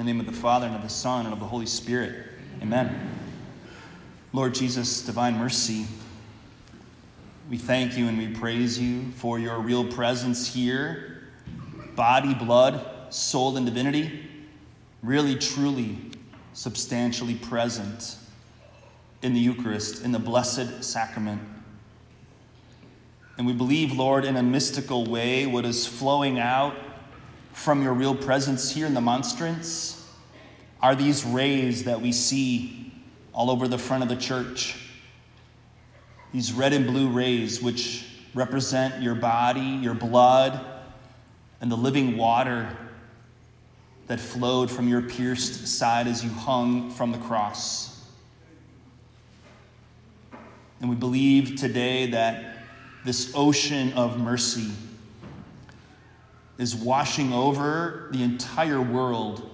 [0.00, 2.24] the name of the Father, and of the Son, and of the Holy Spirit.
[2.62, 3.10] Amen.
[4.32, 5.84] Lord Jesus, divine mercy,
[7.50, 11.24] we thank you and we praise you for your real presence here
[11.96, 14.26] body, blood, soul, and divinity,
[15.02, 15.98] really, truly,
[16.54, 18.16] substantially present
[19.20, 21.42] in the Eucharist, in the blessed sacrament.
[23.36, 26.74] And we believe, Lord, in a mystical way, what is flowing out
[27.52, 30.08] from your real presence here in the monstrance
[30.80, 32.92] are these rays that we see
[33.32, 34.76] all over the front of the church.
[36.32, 40.64] These red and blue rays, which represent your body, your blood,
[41.60, 42.68] and the living water
[44.06, 48.04] that flowed from your pierced side as you hung from the cross.
[50.80, 52.56] And we believe today that
[53.04, 54.70] this ocean of mercy
[56.60, 59.48] is washing over the entire world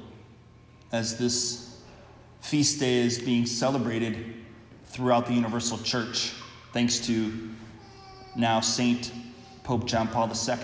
[0.90, 1.80] as this
[2.40, 4.34] feast day is being celebrated
[4.86, 6.32] throughout the universal church,
[6.72, 7.50] thanks to
[8.34, 9.12] now Saint
[9.62, 10.56] Pope John Paul II.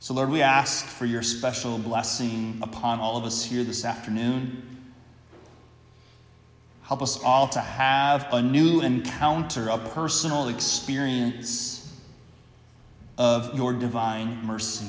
[0.00, 4.64] So, Lord, we ask for your special blessing upon all of us here this afternoon.
[6.82, 11.77] Help us all to have a new encounter, a personal experience
[13.18, 14.86] of your divine mercy.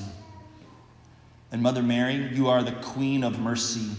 [1.51, 3.89] And Mother Mary, you are the Queen of mercy,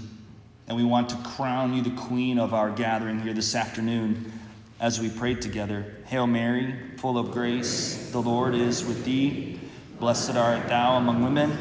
[0.69, 4.33] and we want to crown you the Queen of our gathering here this afternoon
[4.79, 5.97] as we pray together.
[6.07, 9.59] Hail Mary, full of grace, the Lord is with thee.
[9.99, 11.59] Blessed art thou among women,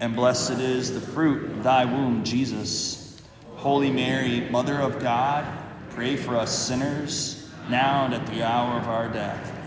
[0.00, 3.20] and blessed is the fruit of thy womb, Jesus.
[3.56, 5.44] Holy Mary, Mother of God,
[5.90, 9.57] pray for us sinners, now and at the hour of our death.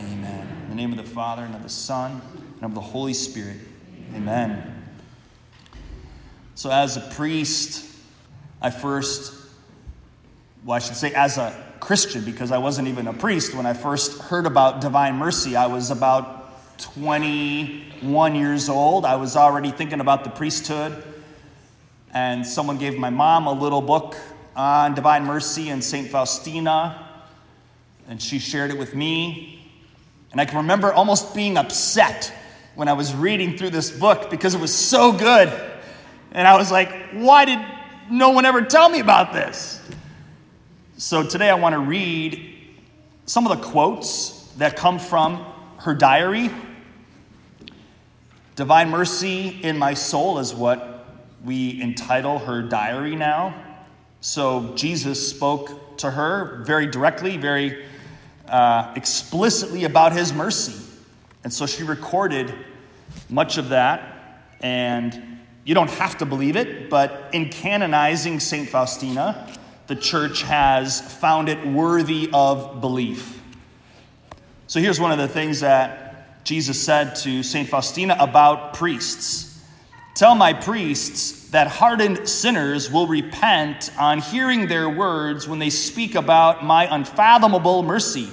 [0.72, 0.80] Amen.
[0.80, 2.22] In the name of the Father, and of the Son,
[2.56, 3.58] and of the Holy Spirit.
[4.16, 4.74] Amen.
[6.56, 7.94] So, as a priest,
[8.62, 9.34] I first,
[10.64, 13.74] well, I should say, as a Christian, because I wasn't even a priest when I
[13.74, 15.58] first heard about divine mercy.
[15.58, 19.04] I was about 21 years old.
[19.04, 21.04] I was already thinking about the priesthood.
[22.14, 24.16] And someone gave my mom a little book
[24.56, 26.10] on divine mercy and St.
[26.10, 27.10] Faustina.
[28.08, 29.61] And she shared it with me.
[30.32, 32.34] And I can remember almost being upset
[32.76, 35.52] when I was reading through this book because it was so good.
[36.32, 37.60] And I was like, why did
[38.10, 39.82] no one ever tell me about this?
[40.98, 42.48] So today I want to read
[43.26, 45.46] some of the quotes that come from
[45.80, 46.50] her diary.
[48.56, 51.06] Divine Mercy in My Soul is what
[51.44, 53.56] we entitle her diary now.
[54.22, 57.86] So Jesus spoke to her very directly, very
[58.52, 60.76] uh, explicitly about his mercy.
[61.44, 62.54] And so she recorded
[63.30, 68.70] much of that, and you don't have to believe it, but in canonizing St.
[68.70, 69.48] Faustina,
[69.88, 73.42] the church has found it worthy of belief.
[74.68, 77.68] So here's one of the things that Jesus said to St.
[77.68, 79.48] Faustina about priests
[80.14, 86.16] Tell my priests that hardened sinners will repent on hearing their words when they speak
[86.16, 88.30] about my unfathomable mercy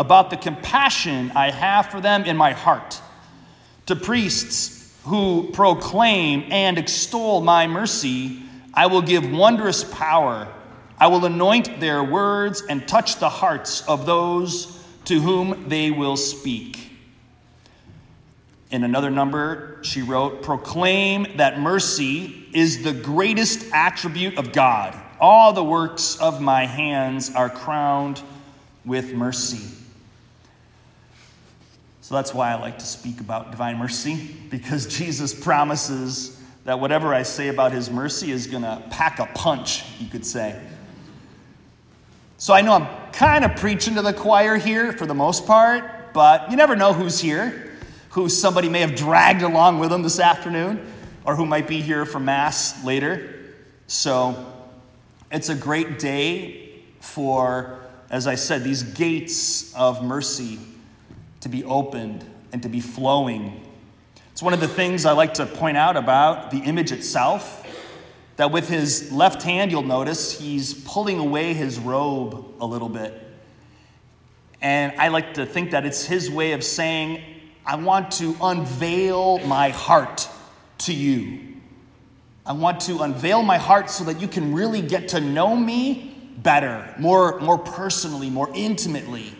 [0.00, 3.02] about the compassion I have for them in my heart.
[3.84, 10.48] To priests who proclaim and extol my mercy, I will give wondrous power.
[10.98, 16.16] I will anoint their words and touch the hearts of those to whom they will
[16.16, 16.90] speak.
[18.70, 24.98] In another number, she wrote, Proclaim that mercy is the greatest attribute of God.
[25.20, 28.22] All the works of my hands are crowned
[28.86, 29.76] with mercy.
[32.10, 37.14] So that's why I like to speak about divine mercy, because Jesus promises that whatever
[37.14, 40.60] I say about his mercy is going to pack a punch, you could say.
[42.36, 46.12] So I know I'm kind of preaching to the choir here for the most part,
[46.12, 47.78] but you never know who's here,
[48.08, 50.92] who somebody may have dragged along with them this afternoon,
[51.24, 53.52] or who might be here for Mass later.
[53.86, 54.52] So
[55.30, 57.78] it's a great day for,
[58.10, 60.58] as I said, these gates of mercy
[61.40, 63.66] to be opened and to be flowing.
[64.32, 67.66] It's one of the things I like to point out about the image itself.
[68.36, 73.12] That with his left hand, you'll notice he's pulling away his robe a little bit.
[74.62, 77.22] And I like to think that it's his way of saying,
[77.66, 80.28] I want to unveil my heart
[80.78, 81.56] to you.
[82.46, 86.16] I want to unveil my heart so that you can really get to know me
[86.38, 89.34] better, more, more personally, more intimately.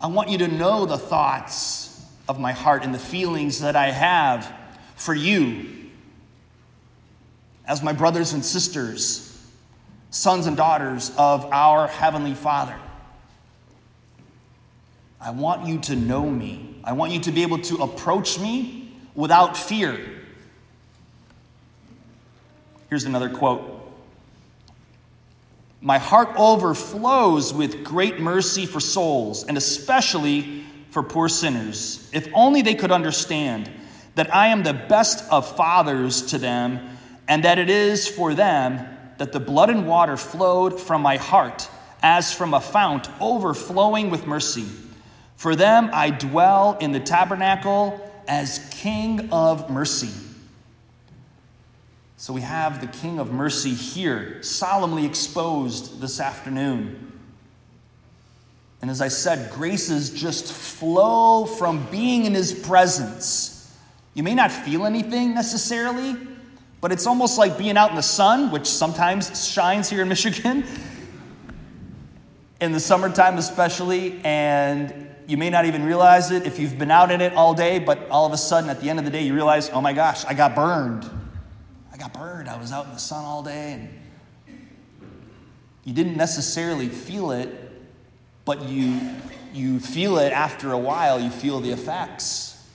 [0.00, 3.90] I want you to know the thoughts of my heart and the feelings that I
[3.90, 4.50] have
[4.96, 5.66] for you.
[7.66, 9.40] as my brothers and sisters,
[10.10, 12.74] sons and daughters of our Heavenly Father.
[15.20, 16.80] I want you to know me.
[16.82, 20.00] I want you to be able to approach me without fear.
[22.88, 23.79] Here's another quote
[25.82, 32.10] My heart overflows with great mercy for souls, and especially for poor sinners.
[32.12, 33.70] If only they could understand
[34.14, 38.86] that I am the best of fathers to them, and that it is for them
[39.16, 41.68] that the blood and water flowed from my heart
[42.02, 44.66] as from a fount overflowing with mercy.
[45.36, 50.29] For them I dwell in the tabernacle as King of mercy.
[52.20, 57.18] So we have the King of mercy here, solemnly exposed this afternoon.
[58.82, 63.74] And as I said, graces just flow from being in his presence.
[64.12, 66.14] You may not feel anything necessarily,
[66.82, 70.66] but it's almost like being out in the sun, which sometimes shines here in Michigan,
[72.60, 77.10] in the summertime especially, and you may not even realize it if you've been out
[77.10, 79.22] in it all day, but all of a sudden at the end of the day,
[79.22, 81.10] you realize, oh my gosh, I got burned.
[82.00, 82.48] Got burned.
[82.48, 83.74] I was out in the sun all day.
[83.74, 83.90] And
[85.84, 87.50] you didn't necessarily feel it,
[88.46, 88.98] but you,
[89.52, 91.20] you feel it after a while.
[91.20, 92.66] You feel the effects.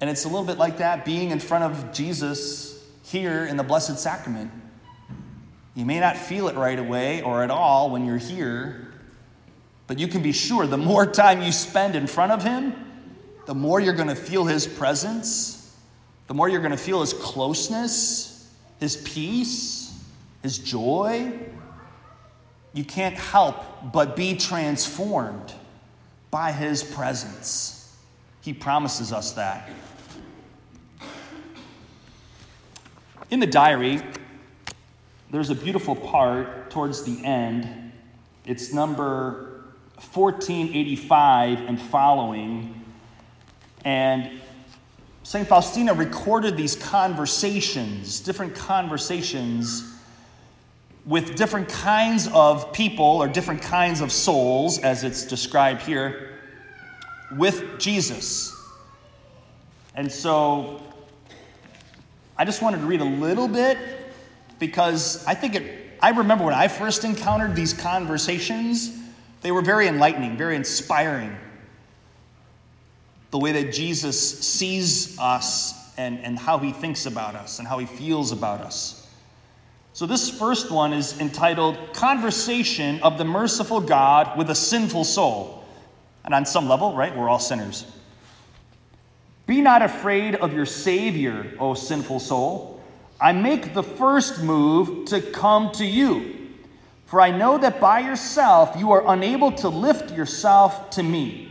[0.00, 3.62] And it's a little bit like that being in front of Jesus here in the
[3.62, 4.50] Blessed Sacrament.
[5.76, 8.92] You may not feel it right away or at all when you're here,
[9.86, 12.74] but you can be sure the more time you spend in front of Him,
[13.46, 15.72] the more you're going to feel His presence,
[16.26, 18.29] the more you're going to feel His closeness,
[18.80, 20.02] His peace,
[20.42, 21.32] His joy.
[22.72, 25.52] You can't help but be transformed
[26.30, 27.96] by His presence.
[28.40, 29.68] He promises us that.
[33.30, 34.02] In the diary,
[35.30, 37.92] there's a beautiful part towards the end.
[38.44, 39.62] It's number
[39.94, 42.82] 1485 and following.
[43.84, 44.39] And
[45.22, 45.46] St.
[45.46, 49.84] Faustina recorded these conversations, different conversations
[51.04, 56.38] with different kinds of people or different kinds of souls, as it's described here,
[57.36, 58.54] with Jesus.
[59.94, 60.82] And so
[62.36, 63.78] I just wanted to read a little bit
[64.58, 68.96] because I think it, I remember when I first encountered these conversations
[69.42, 71.36] they were very enlightening, very inspiring.
[73.30, 77.78] The way that Jesus sees us and, and how he thinks about us and how
[77.78, 79.08] he feels about us.
[79.92, 85.64] So, this first one is entitled Conversation of the Merciful God with a Sinful Soul.
[86.24, 87.86] And on some level, right, we're all sinners.
[89.50, 92.80] Be not afraid of your Savior, O sinful soul.
[93.20, 96.36] I make the first move to come to you.
[97.06, 101.49] For I know that by yourself you are unable to lift yourself to me.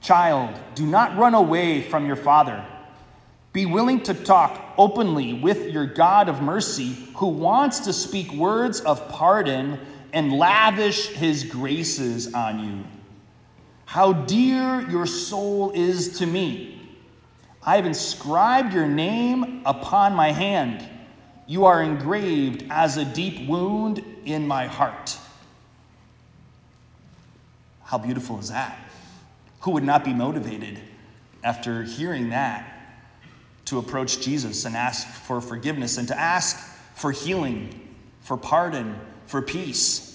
[0.00, 2.64] Child, do not run away from your father.
[3.52, 8.80] Be willing to talk openly with your God of mercy, who wants to speak words
[8.80, 9.80] of pardon
[10.12, 12.84] and lavish his graces on you.
[13.86, 16.74] How dear your soul is to me!
[17.62, 20.88] I have inscribed your name upon my hand.
[21.46, 25.18] You are engraved as a deep wound in my heart.
[27.82, 28.78] How beautiful is that?
[29.60, 30.80] Who would not be motivated
[31.42, 32.74] after hearing that
[33.66, 36.56] to approach Jesus and ask for forgiveness and to ask
[36.94, 37.88] for healing,
[38.20, 40.08] for pardon, for peace?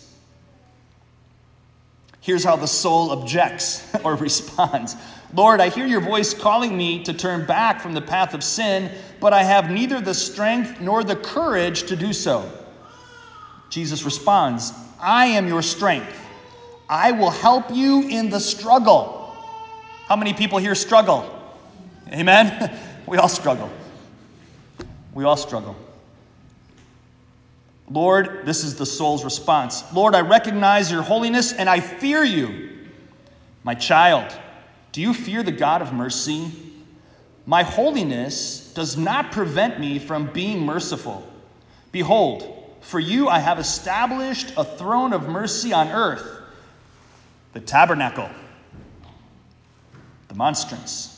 [2.20, 4.96] Here's how the soul objects or responds
[5.36, 8.92] Lord, I hear your voice calling me to turn back from the path of sin,
[9.20, 12.50] but I have neither the strength nor the courage to do so.
[13.72, 14.72] Jesus responds,
[15.02, 16.16] I am your strength.
[16.88, 19.23] I will help you in the struggle.
[20.13, 21.27] How many people here struggle?
[22.12, 22.79] Amen?
[23.08, 23.72] We all struggle.
[25.12, 25.75] We all struggle.
[27.89, 29.84] Lord, this is the soul's response.
[29.91, 32.70] Lord, I recognize your holiness and I fear you.
[33.63, 34.32] My child,
[34.91, 36.51] do you fear the God of mercy?
[37.48, 41.27] My holiness does not prevent me from being merciful.
[41.91, 46.39] Behold, for you I have established a throne of mercy on earth,
[47.53, 48.29] the tabernacle,
[50.34, 51.10] the monstrance.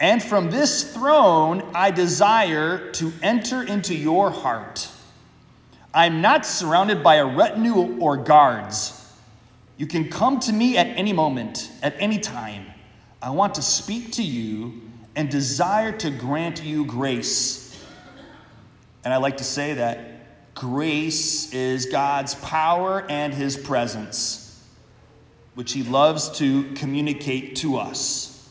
[0.00, 4.88] And from this throne I desire to enter into your heart.
[5.94, 8.98] I'm not surrounded by a retinue or guards.
[9.76, 12.66] You can come to me at any moment, at any time.
[13.20, 14.80] I want to speak to you
[15.14, 17.78] and desire to grant you grace.
[19.04, 24.41] And I like to say that grace is God's power and his presence,
[25.54, 28.48] which he loves to communicate to us.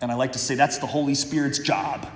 [0.00, 2.06] And I like to say that's the Holy Spirit's job.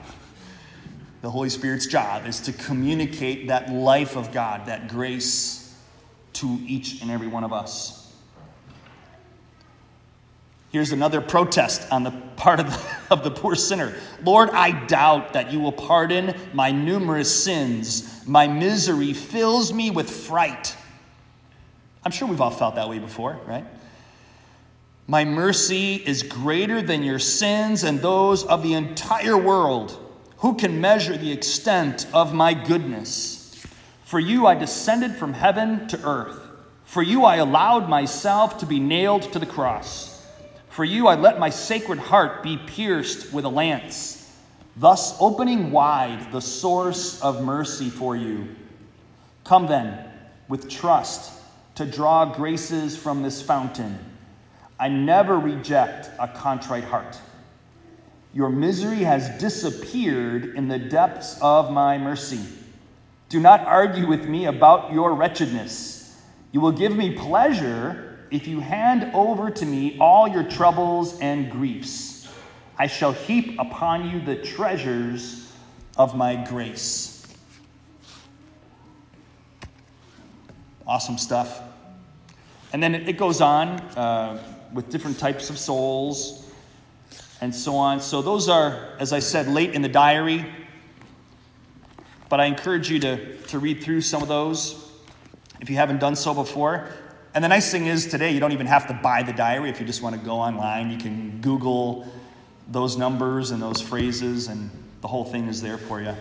[1.20, 5.74] The Holy Spirit's job is to communicate that life of God, that grace
[6.34, 8.04] to each and every one of us.
[10.70, 15.34] Here's another protest on the part of the, of the poor sinner Lord, I doubt
[15.34, 18.26] that you will pardon my numerous sins.
[18.26, 20.76] My misery fills me with fright.
[22.04, 23.64] I'm sure we've all felt that way before, right?
[25.06, 29.98] My mercy is greater than your sins and those of the entire world.
[30.38, 33.62] Who can measure the extent of my goodness?
[34.04, 36.40] For you I descended from heaven to earth.
[36.84, 40.22] For you I allowed myself to be nailed to the cross.
[40.68, 44.30] For you I let my sacred heart be pierced with a lance,
[44.76, 48.48] thus opening wide the source of mercy for you.
[49.44, 50.04] Come then,
[50.48, 51.32] with trust,
[51.74, 53.98] to draw graces from this fountain.
[54.78, 57.18] I never reject a contrite heart.
[58.32, 62.40] Your misery has disappeared in the depths of my mercy.
[63.28, 66.20] Do not argue with me about your wretchedness.
[66.52, 71.52] You will give me pleasure if you hand over to me all your troubles and
[71.52, 72.28] griefs,
[72.76, 75.52] I shall heap upon you the treasures
[75.96, 77.13] of my grace.
[80.86, 81.62] Awesome stuff.
[82.72, 86.44] And then it goes on uh, with different types of souls
[87.40, 88.00] and so on.
[88.00, 90.44] So, those are, as I said, late in the diary.
[92.28, 94.90] But I encourage you to, to read through some of those
[95.60, 96.88] if you haven't done so before.
[97.34, 99.70] And the nice thing is today, you don't even have to buy the diary.
[99.70, 102.06] If you just want to go online, you can Google
[102.68, 106.14] those numbers and those phrases, and the whole thing is there for you.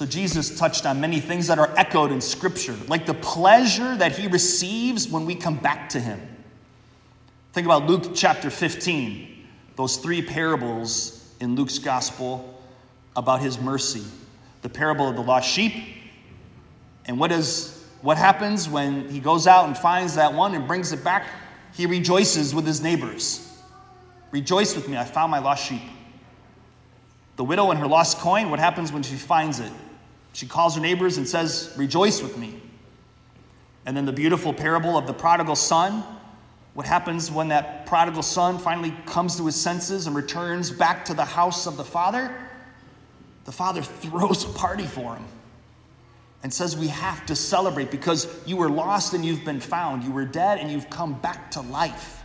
[0.00, 4.16] So, Jesus touched on many things that are echoed in Scripture, like the pleasure that
[4.16, 6.18] he receives when we come back to him.
[7.52, 12.62] Think about Luke chapter 15, those three parables in Luke's gospel
[13.14, 14.02] about his mercy
[14.62, 15.74] the parable of the lost sheep,
[17.04, 20.92] and what is what happens when he goes out and finds that one and brings
[20.92, 21.26] it back?
[21.74, 23.46] He rejoices with his neighbors.
[24.30, 25.82] Rejoice with me, I found my lost sheep.
[27.36, 29.70] The widow and her lost coin, what happens when she finds it?
[30.32, 32.60] She calls her neighbors and says, Rejoice with me.
[33.86, 36.04] And then the beautiful parable of the prodigal son.
[36.74, 41.14] What happens when that prodigal son finally comes to his senses and returns back to
[41.14, 42.32] the house of the father?
[43.44, 45.24] The father throws a party for him
[46.42, 50.04] and says we have to celebrate because you were lost and you've been found.
[50.04, 52.22] You were dead and you've come back to life.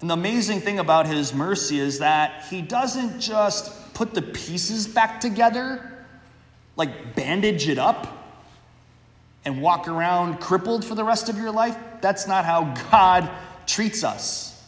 [0.00, 4.88] And the amazing thing about his mercy is that he doesn't just put the pieces
[4.88, 6.06] back together,
[6.74, 8.40] like bandage it up,
[9.44, 11.76] and walk around crippled for the rest of your life.
[12.00, 13.30] That's not how God
[13.66, 14.58] treats us.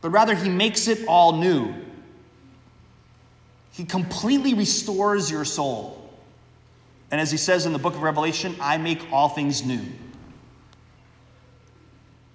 [0.00, 1.74] But rather, he makes it all new.
[3.72, 6.08] He completely restores your soul.
[7.10, 9.82] And as he says in the book of Revelation, I make all things new.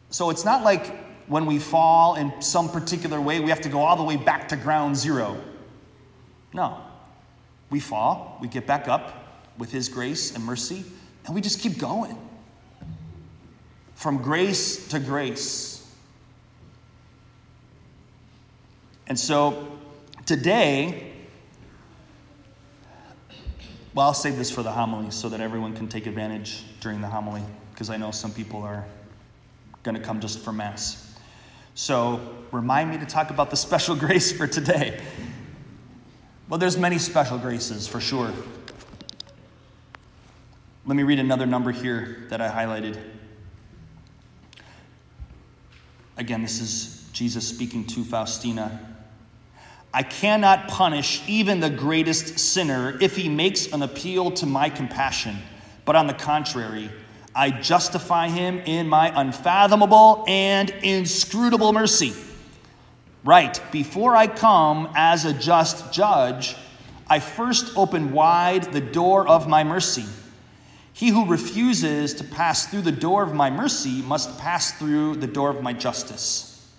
[0.09, 0.93] So it's not like
[1.27, 4.49] when we fall in some particular way, we have to go all the way back
[4.49, 5.37] to ground zero.
[6.55, 6.77] No.
[7.69, 10.85] We fall, we get back up with his grace and mercy,
[11.25, 12.17] and we just keep going.
[13.95, 15.85] From grace to grace.
[19.07, 19.67] And so
[20.25, 21.11] today,
[23.93, 27.07] well, I'll save this for the homily so that everyone can take advantage during the
[27.07, 27.43] homily,
[27.73, 28.85] because I know some people are
[29.83, 31.17] going to come just for Mass.
[31.73, 32.21] So
[32.51, 35.01] remind me to talk about the special grace for today.
[36.47, 38.31] Well, there's many special graces for sure.
[40.85, 42.99] Let me read another number here that I highlighted.
[46.17, 48.95] Again, this is Jesus speaking to Faustina.
[49.91, 55.37] I cannot punish even the greatest sinner if he makes an appeal to my compassion,
[55.83, 56.91] but on the contrary,
[57.33, 62.13] I justify him in my unfathomable and inscrutable mercy.
[63.25, 66.55] Right, before I come as a just judge,
[67.09, 70.05] I first open wide the door of my mercy.
[70.93, 75.25] He who refuses to pass through the door of my mercy must pass through the
[75.25, 76.71] door of my justice.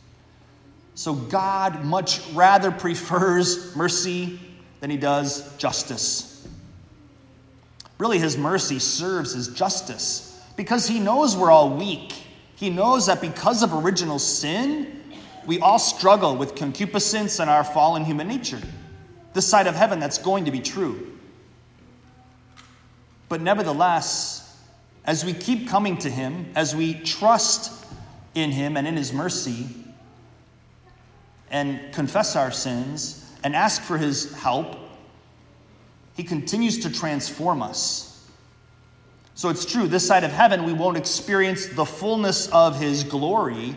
[0.95, 4.39] So God much rather prefers mercy
[4.79, 6.47] than he does justice.
[7.99, 12.13] Really, his mercy serves as justice because he knows we're all weak.
[12.55, 14.96] He knows that because of original sin,
[15.47, 18.61] we all struggle with concupiscence and our fallen human nature.
[19.33, 21.13] This side of heaven, that's going to be true.
[23.29, 24.43] But nevertheless,
[25.05, 27.85] as we keep coming to Him, as we trust
[28.35, 29.69] in Him and in His mercy,
[31.51, 34.77] and confess our sins and ask for His help,
[36.17, 38.29] He continues to transform us.
[39.35, 43.77] So it's true, this side of heaven, we won't experience the fullness of His glory.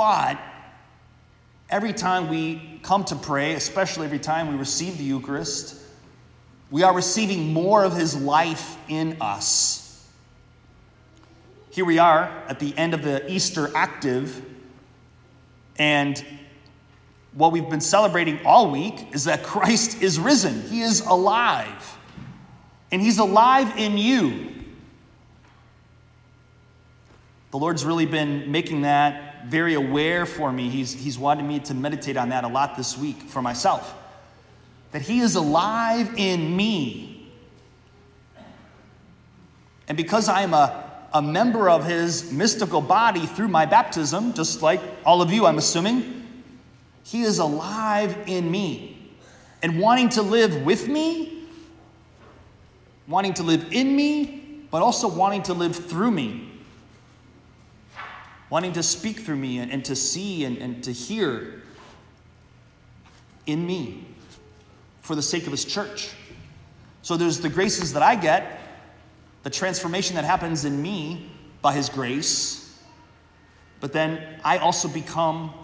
[0.00, 0.40] But
[1.68, 5.76] every time we come to pray, especially every time we receive the Eucharist,
[6.70, 10.08] we are receiving more of His life in us.
[11.68, 14.42] Here we are at the end of the Easter octave,
[15.76, 16.24] and
[17.34, 20.62] what we've been celebrating all week is that Christ is risen.
[20.62, 21.98] He is alive.
[22.90, 24.46] And He's alive in you.
[27.50, 30.68] The Lord's really been making that very aware for me.
[30.68, 33.94] He's, he's wanted me to meditate on that a lot this week for myself.
[34.92, 37.30] That He is alive in me.
[39.88, 44.62] And because I am a, a member of His mystical body through my baptism, just
[44.62, 46.44] like all of you, I'm assuming,
[47.04, 48.96] He is alive in me.
[49.62, 51.44] And wanting to live with me,
[53.06, 56.49] wanting to live in me, but also wanting to live through me
[58.50, 61.62] wanting to speak through me and, and to see and, and to hear
[63.46, 64.04] in me
[65.00, 66.10] for the sake of his church.
[67.02, 68.60] So there's the graces that I get,
[69.44, 71.30] the transformation that happens in me
[71.62, 72.78] by his grace,
[73.80, 75.54] but then I also become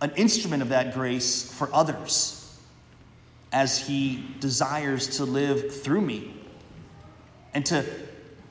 [0.00, 2.58] an instrument of that grace for others
[3.52, 6.34] as he desires to live through me
[7.52, 7.84] and to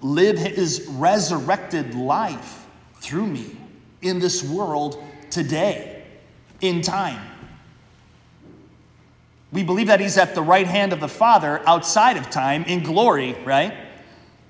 [0.02, 2.68] live his resurrected life
[3.02, 3.59] through me
[4.02, 6.04] in this world today,
[6.62, 7.22] in time.
[9.52, 12.84] We believe that he's at the right hand of the Father outside of time in
[12.84, 13.74] glory, right?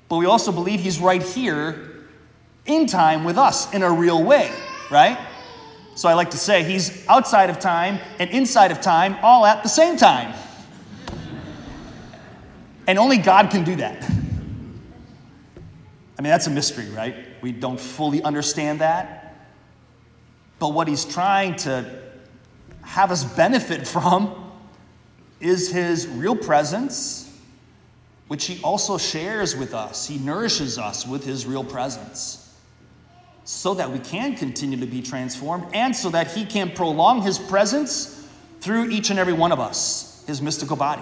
[0.09, 2.05] But we also believe he's right here
[2.65, 4.51] in time with us in a real way,
[4.91, 5.17] right?
[5.95, 9.63] So I like to say he's outside of time and inside of time all at
[9.63, 10.33] the same time.
[12.87, 14.03] And only God can do that.
[16.17, 17.15] I mean, that's a mystery, right?
[17.41, 19.18] We don't fully understand that.
[20.59, 22.01] But what he's trying to
[22.83, 24.51] have us benefit from
[25.39, 27.25] is his real presence,
[28.27, 30.05] which he also shares with us.
[30.05, 32.45] He nourishes us with his real presence
[33.45, 37.39] so that we can continue to be transformed and so that he can prolong his
[37.39, 38.27] presence
[38.61, 41.01] through each and every one of us, his mystical body.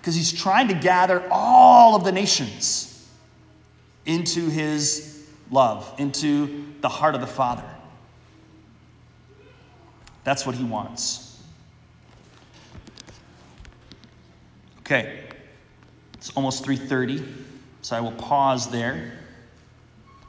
[0.00, 3.08] Because he's trying to gather all of the nations
[4.06, 7.64] into his love, into the heart of the Father.
[10.26, 11.40] That's what he wants.
[14.80, 15.22] Okay.
[16.14, 17.24] It's almost 3:30,
[17.80, 19.12] so I will pause there.